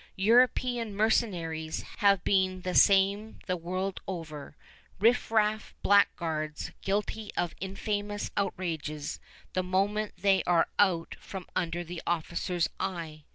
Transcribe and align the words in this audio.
European 0.15 0.95
mercenaries 0.95 1.83
have 1.97 2.23
been 2.23 2.61
the 2.63 2.73
same 2.73 3.37
the 3.45 3.55
world 3.55 4.01
over, 4.07 4.57
riffraff 4.99 5.75
blackguards, 5.83 6.71
guilty 6.81 7.29
of 7.37 7.53
infamous 7.61 8.31
outrages 8.35 9.19
the 9.53 9.61
moment 9.61 10.13
they 10.17 10.41
are 10.47 10.67
out 10.79 11.15
from 11.19 11.45
under 11.55 11.83
the 11.83 12.01
officers' 12.07 12.67
eye. 12.79 13.25